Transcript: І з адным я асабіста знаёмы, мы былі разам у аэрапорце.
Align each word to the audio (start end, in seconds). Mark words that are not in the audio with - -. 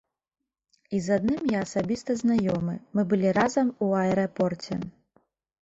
І 0.99 1.01
з 1.07 1.19
адным 1.19 1.43
я 1.57 1.61
асабіста 1.65 2.11
знаёмы, 2.21 2.75
мы 2.95 3.01
былі 3.15 3.37
разам 3.39 3.67
у 3.89 3.91
аэрапорце. 4.01 4.73